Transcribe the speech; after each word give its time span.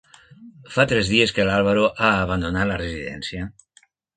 Fa 0.77 0.85
tres 0.91 1.11
dies 1.15 1.35
que 1.35 1.45
l'Álvaro 1.49 1.85
ha 1.91 2.09
abandonat 2.25 2.69
la 2.73 2.81
residència. 2.85 3.49